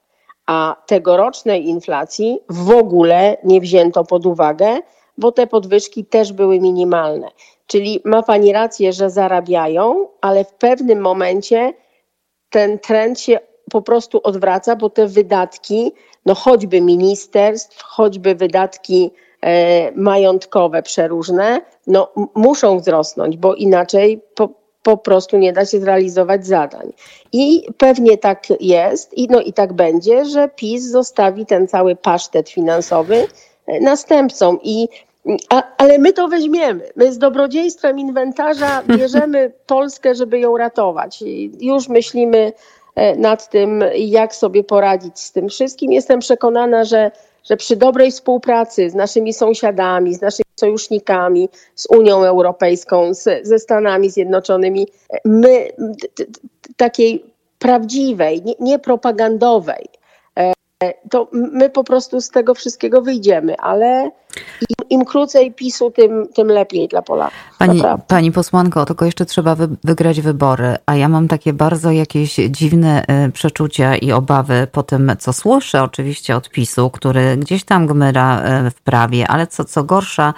a 0.46 0.76
tegorocznej 0.86 1.68
inflacji 1.68 2.40
w 2.50 2.72
ogóle 2.72 3.38
nie 3.44 3.62
wzięto 3.62 4.04
pod 4.04 4.26
uwagę, 4.26 4.80
bo 5.18 5.32
te 5.32 5.48
podwyżki 5.48 6.06
też 6.06 6.34
były 6.34 6.60
minimalne. 6.60 7.28
Czyli 7.68 8.02
ma 8.06 8.24
Pani 8.24 8.54
rację, 8.54 8.94
że 8.94 9.10
zarabiają, 9.10 10.08
ale 10.22 10.46
w 10.46 10.54
pewnym 10.54 11.00
momencie 11.00 11.74
ten 12.50 12.80
trend 12.80 13.20
się 13.20 13.40
po 13.72 13.82
prostu 13.82 14.20
odwraca, 14.24 14.76
bo 14.76 14.90
te 14.90 15.08
wydatki 15.08 15.92
no 16.26 16.36
choćby 16.36 16.82
ministerstw, 16.82 17.84
choćby 17.84 18.36
wydatki 18.36 19.12
e, 19.42 19.92
majątkowe 19.92 20.84
przeróżne, 20.84 21.62
no 21.88 22.12
muszą 22.36 22.80
wzrosnąć, 22.80 23.38
bo 23.38 23.56
inaczej 23.56 24.22
po, 24.36 24.50
po 24.84 24.98
prostu 24.98 25.38
nie 25.38 25.54
da 25.54 25.66
się 25.66 25.80
zrealizować 25.80 26.48
zadań. 26.48 26.94
I 27.32 27.68
pewnie 27.78 28.18
tak 28.18 28.48
jest, 28.60 29.14
i, 29.14 29.28
no 29.28 29.42
i 29.42 29.54
tak 29.54 29.74
będzie, 29.74 30.26
że 30.26 30.50
PiS 30.50 30.84
zostawi 30.84 31.46
ten 31.46 31.68
cały 31.68 31.96
pasztet 31.96 32.50
finansowy 32.50 33.28
e, 33.68 33.80
następcom. 33.80 34.60
I, 34.64 34.88
a, 35.50 35.64
ale 35.78 35.98
my 35.98 36.14
to 36.14 36.28
weźmiemy. 36.28 36.90
My 36.96 37.14
z 37.14 37.18
dobrodziejstwem 37.18 38.00
inwentarza 38.00 38.84
bierzemy 38.98 39.52
Polskę, 39.68 40.16
żeby 40.16 40.40
ją 40.40 40.58
ratować. 40.58 41.22
I 41.22 41.52
już 41.66 41.88
myślimy 41.88 42.54
E, 43.00 43.16
nad 43.16 43.50
tym, 43.50 43.84
jak 43.96 44.36
sobie 44.36 44.64
poradzić 44.64 45.20
z 45.20 45.32
tym 45.32 45.50
wszystkim. 45.50 45.92
Jestem 45.92 46.20
przekonana, 46.20 46.84
że, 46.84 47.12
że 47.44 47.58
przy 47.58 47.76
dobrej 47.76 48.12
współpracy 48.12 48.90
z 48.90 48.96
naszymi 48.96 49.34
sąsiadami, 49.34 50.16
z 50.16 50.22
naszymi 50.22 50.46
sojusznikami, 50.60 51.50
z 51.76 51.86
Unią 51.86 52.24
Europejską, 52.24 53.14
z, 53.14 53.48
ze 53.48 53.60
Stanami 53.60 54.10
Zjednoczonymi, 54.10 54.88
my 55.26 55.68
takiej 56.78 57.26
prawdziwej, 57.60 58.42
nie, 58.44 58.54
nie 58.60 58.80
propagandowej, 58.80 59.86
e, 60.38 60.54
to 61.10 61.28
my 61.32 61.70
po 61.70 61.84
prostu 61.84 62.22
z 62.22 62.30
tego 62.30 62.54
wszystkiego 62.54 63.02
wyjdziemy, 63.02 63.58
ale 63.58 64.12
im, 64.90 65.06
krócej 65.06 65.52
PiSu, 65.52 65.92
tym, 65.92 66.28
tym 66.34 66.48
lepiej 66.48 66.88
dla 66.88 67.02
Polaków. 67.02 67.38
Pani, 67.60 67.82
pani 68.08 68.32
posłanko, 68.32 68.86
tylko 68.86 69.06
jeszcze 69.06 69.26
trzeba 69.26 69.56
wy, 69.56 69.68
wygrać 69.84 70.22
wybory, 70.22 70.76
a 70.86 70.96
ja 70.96 71.10
mam 71.10 71.28
takie 71.28 71.54
bardzo 71.54 71.92
jakieś 71.92 72.36
dziwne 72.36 73.04
y, 73.28 73.32
przeczucia 73.32 73.96
i 73.96 74.12
obawy 74.12 74.68
po 74.72 74.84
tym, 74.84 75.12
co 75.20 75.34
słyszę 75.34 75.84
oczywiście 75.84 76.36
od 76.36 76.50
PiSu, 76.50 76.90
który 76.90 77.38
gdzieś 77.38 77.64
tam 77.64 77.88
gmyra 77.88 78.42
y, 78.68 78.72
w 78.72 78.82
prawie, 78.82 79.28
ale 79.28 79.48
co, 79.48 79.66
co 79.66 79.84
gorsza, 79.84 80.34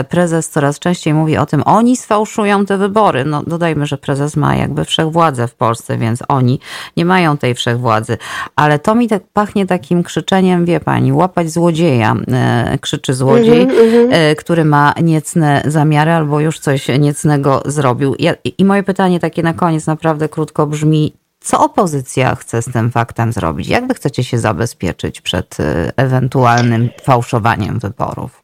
y, 0.00 0.04
prezes 0.04 0.48
coraz 0.48 0.78
częściej 0.78 1.14
mówi 1.14 1.36
o 1.36 1.46
tym, 1.46 1.62
oni 1.64 1.96
sfałszują 1.96 2.66
te 2.66 2.78
wybory. 2.78 3.24
No 3.24 3.42
dodajmy, 3.46 3.86
że 3.86 3.98
prezes 3.98 4.36
ma 4.36 4.56
jakby 4.56 4.84
wszechwładzę 4.84 5.48
w 5.48 5.54
Polsce, 5.54 5.98
więc 5.98 6.22
oni 6.28 6.60
nie 6.96 7.04
mają 7.04 7.36
tej 7.36 7.54
wszechwładzy. 7.54 8.18
Ale 8.56 8.78
to 8.78 8.94
mi 8.94 9.08
tak 9.08 9.22
pachnie 9.32 9.66
takim 9.66 10.02
krzyczeniem, 10.02 10.64
wie 10.64 10.80
pani, 10.80 11.12
łapać 11.12 11.50
złodzieja, 11.50 12.16
krzyczy 12.80 13.14
złodziej, 13.14 13.66
mm 13.78 14.10
-hmm. 14.10 14.36
który 14.36 14.64
ma 14.64 14.94
niecne 15.02 15.62
zamiary 15.66 16.10
albo 16.10 16.40
już 16.40 16.58
coś 16.58 16.88
niecnego 16.88 17.62
zrobił. 17.66 18.14
Ja, 18.18 18.34
I 18.58 18.64
moje 18.64 18.82
pytanie 18.82 19.20
takie 19.20 19.42
na 19.42 19.54
koniec 19.54 19.86
naprawdę 19.86 20.28
krótko 20.28 20.66
brzmi, 20.66 21.12
co 21.40 21.64
opozycja 21.64 22.34
chce 22.34 22.62
z 22.62 22.72
tym 22.72 22.90
faktem 22.90 23.32
zrobić? 23.32 23.68
Jak 23.68 23.86
wy 23.86 23.94
chcecie 23.94 24.24
się 24.24 24.38
zabezpieczyć 24.38 25.20
przed 25.20 25.60
e, 25.60 25.92
ewentualnym 25.96 26.90
fałszowaniem 27.02 27.78
wyborów? 27.78 28.42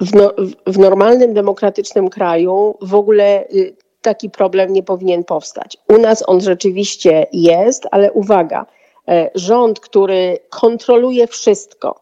W, 0.00 0.14
no, 0.14 0.32
w 0.66 0.78
normalnym, 0.78 1.34
demokratycznym 1.34 2.10
kraju 2.10 2.74
w 2.82 2.94
ogóle 2.94 3.44
y, 3.54 3.76
taki 4.02 4.30
problem 4.30 4.72
nie 4.72 4.82
powinien 4.82 5.24
powstać. 5.24 5.76
U 5.88 5.98
nas 5.98 6.24
on 6.26 6.40
rzeczywiście 6.40 7.26
jest, 7.32 7.86
ale 7.90 8.12
uwaga, 8.12 8.66
e, 9.08 9.30
rząd, 9.34 9.80
który 9.80 10.38
kontroluje 10.50 11.26
wszystko, 11.26 12.00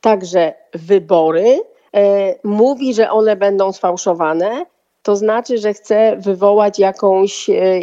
także 0.00 0.54
wybory, 0.74 1.60
e, 1.94 2.34
mówi, 2.44 2.94
że 2.94 3.10
one 3.10 3.36
będą 3.36 3.72
sfałszowane, 3.72 4.66
to 5.02 5.16
znaczy, 5.16 5.58
że 5.58 5.74
chce 5.74 6.16
wywołać 6.16 6.78
jakąś, 6.78 7.50
e, 7.50 7.82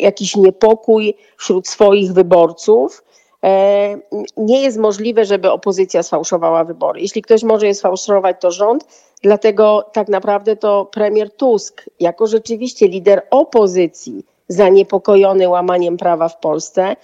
jakiś 0.00 0.36
niepokój 0.36 1.14
wśród 1.36 1.68
swoich 1.68 2.12
wyborców. 2.12 3.04
E, 3.44 3.96
nie 4.36 4.62
jest 4.62 4.78
możliwe, 4.78 5.24
żeby 5.24 5.50
opozycja 5.50 6.02
sfałszowała 6.02 6.64
wybory. 6.64 7.00
Jeśli 7.00 7.22
ktoś 7.22 7.42
może 7.42 7.66
je 7.66 7.74
sfałszować, 7.74 8.36
to 8.40 8.50
rząd. 8.50 8.84
Dlatego 9.22 9.90
tak 9.92 10.08
naprawdę 10.08 10.56
to 10.56 10.84
premier 10.84 11.30
Tusk, 11.36 11.84
jako 12.00 12.26
rzeczywiście 12.26 12.88
lider 12.88 13.22
opozycji, 13.30 14.24
zaniepokojony 14.48 15.48
łamaniem 15.48 15.96
prawa 15.96 16.28
w 16.28 16.38
Polsce, 16.38 16.96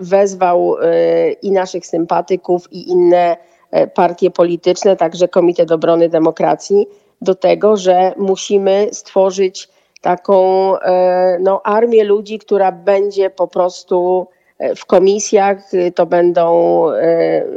wezwał 0.00 0.76
i 1.42 1.52
naszych 1.52 1.86
sympatyków, 1.86 2.72
i 2.72 2.90
inne 2.90 3.36
partie 3.94 4.30
polityczne, 4.30 4.96
także 4.96 5.28
Komitet 5.28 5.72
Obrony 5.72 6.08
Demokracji, 6.08 6.86
do 7.20 7.34
tego, 7.34 7.76
że 7.76 8.12
musimy 8.16 8.88
stworzyć 8.92 9.68
taką 10.00 10.74
e, 10.78 11.38
no, 11.40 11.60
armię 11.64 12.04
ludzi, 12.04 12.38
która 12.38 12.72
będzie 12.72 13.30
po 13.30 13.48
prostu 13.48 14.26
e, 14.58 14.74
w 14.74 14.86
komisjach, 14.86 15.70
to 15.94 16.06
będą 16.06 16.84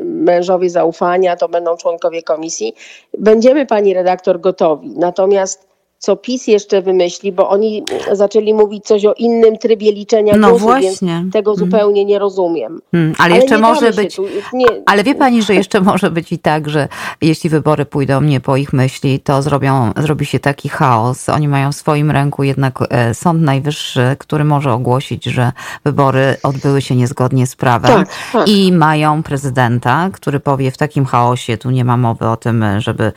mężowie 0.04 0.70
zaufania, 0.70 1.36
to 1.36 1.50
będą 1.50 1.78
członkowie 1.78 2.24
komisji. 2.24 2.76
Będziemy, 3.18 3.66
pani 3.66 3.94
redaktor, 3.94 4.40
gotowi. 4.40 4.90
Natomiast 4.96 5.73
co 6.04 6.16
PiS 6.16 6.48
jeszcze 6.48 6.82
wymyśli, 6.82 7.32
bo 7.32 7.50
oni 7.50 7.84
zaczęli 8.12 8.54
mówić 8.54 8.86
coś 8.86 9.06
o 9.06 9.14
innym 9.14 9.58
trybie 9.58 9.92
liczenia 9.92 10.38
no 10.38 10.50
głosów, 10.50 10.68
właśnie. 10.68 11.08
więc 11.08 11.34
tego 11.34 11.56
hmm. 11.56 11.66
zupełnie 11.66 12.06
nie 12.06 12.20
rozumiem. 12.20 12.82
Hmm, 12.92 13.14
ale, 13.18 13.34
ale 13.34 13.42
jeszcze 13.42 13.58
może 13.58 13.92
być, 13.92 14.16
tu, 14.16 14.26
nie... 14.54 14.66
ale 14.86 15.04
wie 15.04 15.16
pani, 15.16 15.42
że 15.42 15.56
jeszcze 15.56 15.82
może 15.92 16.12
być 16.12 16.32
i 16.32 16.40
tak, 16.40 16.70
że 16.70 16.88
jeśli 17.22 17.50
wybory 17.50 17.86
pójdą 17.86 18.22
nie 18.22 18.40
po 18.40 18.58
ich 18.58 18.74
myśli, 18.74 19.20
to 19.20 19.42
zrobią, 19.42 19.92
zrobi 19.98 20.26
się 20.26 20.40
taki 20.40 20.70
chaos. 20.70 21.30
Oni 21.30 21.48
mają 21.48 21.72
w 21.72 21.76
swoim 21.76 22.12
ręku 22.12 22.44
jednak 22.44 22.80
e, 22.90 23.14
Sąd 23.14 23.42
Najwyższy, 23.42 24.16
który 24.20 24.44
może 24.44 24.74
ogłosić, 24.74 25.26
że 25.26 25.52
wybory 25.86 26.36
odbyły 26.44 26.82
się 26.82 26.96
niezgodnie 26.96 27.48
z 27.48 27.56
prawem 27.56 28.06
tak, 28.06 28.10
tak. 28.34 28.48
i 28.48 28.72
mają 28.72 29.24
prezydenta, 29.24 30.10
który 30.14 30.40
powie 30.40 30.72
w 30.72 30.78
takim 30.78 31.06
chaosie, 31.06 31.58
tu 31.58 31.72
nie 31.72 31.86
ma 31.86 31.98
mowy 31.98 32.28
o 32.28 32.38
tym, 32.38 32.66
żeby 32.78 33.12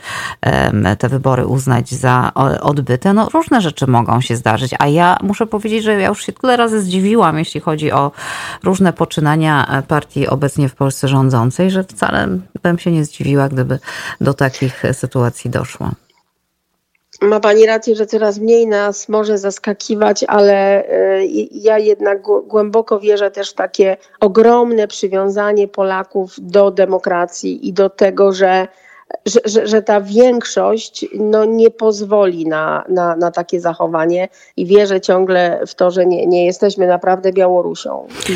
te 0.99 1.09
wybory 1.09 1.47
uznać 1.47 1.89
za 1.89 2.31
od 2.61 2.76
odbyte, 2.77 3.13
no 3.13 3.29
różne 3.29 3.61
rzeczy 3.61 3.87
mogą 3.87 4.21
się 4.21 4.35
zdarzyć. 4.35 4.71
A 4.79 4.87
ja 4.87 5.17
muszę 5.23 5.47
powiedzieć, 5.47 5.83
że 5.83 6.01
ja 6.01 6.07
już 6.07 6.25
się 6.25 6.33
tyle 6.33 6.57
razy 6.57 6.81
zdziwiłam, 6.81 7.39
jeśli 7.39 7.61
chodzi 7.61 7.91
o 7.91 8.11
różne 8.63 8.93
poczynania 8.93 9.83
partii 9.87 10.27
obecnie 10.27 10.69
w 10.69 10.75
Polsce 10.75 11.07
rządzącej, 11.07 11.71
że 11.71 11.83
wcale 11.83 12.27
bym 12.63 12.79
się 12.79 12.91
nie 12.91 13.05
zdziwiła, 13.05 13.49
gdyby 13.49 13.79
do 14.21 14.33
takich 14.33 14.83
sytuacji 14.93 15.49
doszło. 15.49 15.91
Ma 17.21 17.39
Pani 17.39 17.65
rację, 17.65 17.95
że 17.95 18.05
coraz 18.05 18.39
mniej 18.39 18.67
nas 18.67 19.09
może 19.09 19.37
zaskakiwać, 19.37 20.23
ale 20.27 20.83
y, 21.19 21.27
ja 21.51 21.77
jednak 21.77 22.21
głęboko 22.47 22.99
wierzę 22.99 23.31
też 23.31 23.51
w 23.51 23.53
takie 23.53 23.97
ogromne 24.19 24.87
przywiązanie 24.87 25.67
Polaków 25.67 26.35
do 26.37 26.71
demokracji 26.71 27.67
i 27.67 27.73
do 27.73 27.89
tego, 27.89 28.31
że 28.31 28.67
że, 29.25 29.39
że, 29.45 29.67
że 29.67 29.81
ta 29.81 30.01
większość 30.01 31.05
no, 31.19 31.45
nie 31.45 31.71
pozwoli 31.71 32.47
na, 32.47 32.83
na, 32.89 33.15
na 33.15 33.31
takie 33.31 33.61
zachowanie 33.61 34.27
i 34.57 34.65
wierzę 34.65 35.01
ciągle 35.01 35.61
w 35.67 35.75
to, 35.75 35.91
że 35.91 36.05
nie, 36.05 36.27
nie 36.27 36.45
jesteśmy 36.45 36.87
naprawdę 36.87 37.33
Białorusią. 37.33 38.07
I, 38.29 38.33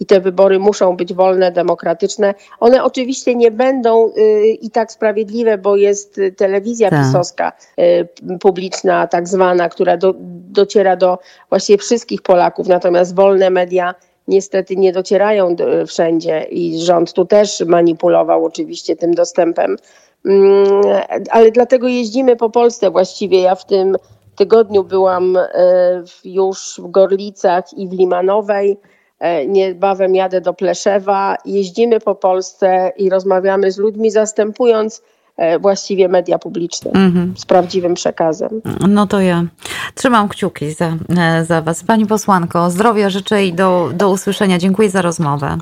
I 0.00 0.06
te 0.06 0.20
wybory 0.20 0.58
muszą 0.58 0.96
być 0.96 1.14
wolne, 1.14 1.52
demokratyczne. 1.52 2.34
One 2.60 2.84
oczywiście 2.84 3.34
nie 3.34 3.50
będą 3.50 4.08
y, 4.16 4.46
i 4.46 4.70
tak 4.70 4.92
sprawiedliwe, 4.92 5.58
bo 5.58 5.76
jest 5.76 6.20
telewizja 6.36 6.90
Tak. 6.90 7.04
pisowska 7.04 7.52
y, 7.78 8.08
publiczna, 8.40 9.06
tak 9.06 9.28
zwana, 9.28 9.68
która 9.68 9.96
do, 9.96 10.14
dociera 10.50 10.96
do 10.96 11.18
właściwie 11.48 11.78
wszystkich 11.78 12.22
Polaków, 12.22 12.68
natomiast 12.68 13.14
wolne 13.14 13.50
media 13.50 13.94
niestety 14.28 14.76
nie 14.76 14.92
docierają 14.92 15.56
do, 15.56 15.86
wszędzie 15.86 16.42
i 16.50 16.80
rząd 16.80 17.12
tu 17.12 17.24
też 17.24 17.64
manipulował 17.66 18.44
oczywiście 18.44 18.96
tym 18.96 19.14
dostępem. 19.14 19.76
Mm, 20.24 20.80
ale 21.30 21.50
dlatego 21.50 21.88
jeździmy 21.88 22.36
po 22.36 22.50
Polsce 22.50 22.90
właściwie. 22.90 23.40
Ja 23.40 23.54
w 23.54 23.66
tym 23.66 23.96
tygodniu 24.36 24.84
byłam 24.84 25.36
e, 25.36 25.48
już 26.24 26.80
w 26.82 26.90
Gorlicach 26.90 27.72
i 27.76 27.88
w 27.88 27.92
Limanowej. 27.92 28.78
E, 29.18 29.46
Niebawem 29.46 30.14
jadę 30.14 30.40
do 30.40 30.54
Pleszewa. 30.54 31.36
Jeździmy 31.44 32.00
po 32.00 32.14
Polsce 32.14 32.92
i 32.96 33.10
rozmawiamy 33.10 33.72
z 33.72 33.78
ludźmi, 33.78 34.10
zastępując 34.10 34.98
e, 34.98 35.11
właściwie 35.60 36.08
media 36.08 36.38
publiczne 36.38 36.90
Mhm. 36.90 37.34
z 37.36 37.46
prawdziwym 37.46 37.94
przekazem. 37.94 38.50
No 38.88 39.06
to 39.06 39.20
ja 39.20 39.44
trzymam 39.94 40.28
kciuki 40.28 40.72
za, 40.72 40.92
e, 41.18 41.44
za 41.44 41.62
Was. 41.62 41.84
Pani 41.84 42.06
posłanko, 42.06 42.70
zdrowia 42.70 43.10
życzę 43.10 43.44
i 43.44 43.52
do, 43.52 43.90
do 43.94 44.10
usłyszenia. 44.10 44.58
Dziękuję 44.58 44.90
za 44.90 45.02
rozmowę. 45.02 45.58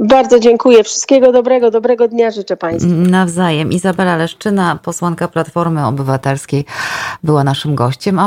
Bardzo 0.00 0.40
dziękuję. 0.40 0.84
Wszystkiego 0.84 1.32
dobrego, 1.32 1.70
dobrego 1.70 2.08
dnia 2.08 2.30
życzę 2.30 2.56
Państwu. 2.56 2.90
Nawzajem. 2.92 3.72
Izabela 3.72 4.16
Leszczyna, 4.16 4.78
posłanka 4.82 5.28
Platformy 5.28 5.86
Obywatelskiej, 5.86 6.64
była 7.24 7.44
naszym 7.44 7.74
gościem. 7.74 8.18